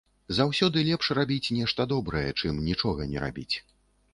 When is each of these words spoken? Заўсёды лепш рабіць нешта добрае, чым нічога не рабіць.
Заўсёды 0.37 0.77
лепш 0.87 1.09
рабіць 1.17 1.53
нешта 1.57 1.81
добрае, 1.93 2.27
чым 2.39 2.63
нічога 2.71 3.01
не 3.13 3.19
рабіць. 3.27 3.55